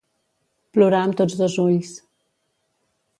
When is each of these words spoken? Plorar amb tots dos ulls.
Plorar 0.77 1.01
amb 1.09 1.19
tots 1.19 1.37
dos 1.43 1.59
ulls. 1.67 1.91